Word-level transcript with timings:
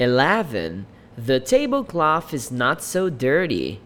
11. 0.00 0.86
The 1.18 1.40
tablecloth 1.40 2.32
is 2.32 2.50
not 2.50 2.82
so 2.82 3.10
dirty. 3.10 3.80